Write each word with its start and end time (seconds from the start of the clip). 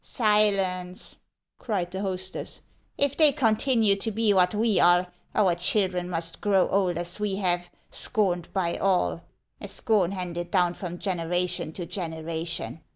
"Silence!" 0.03 1.17
cried 1.59 1.91
the 1.91 2.01
hostess." 2.01 2.61
If 2.97 3.15
they 3.15 3.31
continue 3.31 3.95
to 3.97 4.09
be 4.09 4.33
what 4.33 4.55
we 4.55 4.79
are, 4.79 5.13
our 5.35 5.53
children 5.53 6.09
must 6.09 6.41
grow 6.41 6.67
old 6.69 6.97
as 6.97 7.19
we 7.19 7.35
have, 7.35 7.69
scorned 7.91 8.51
by 8.51 8.77
all,— 8.77 9.21
a 9.61 9.67
scorn 9.67 10.13
handed 10.13 10.49
down 10.49 10.73
from 10.73 10.97
generation 10.97 11.71
to 11.73 11.85
generation. 11.85 12.81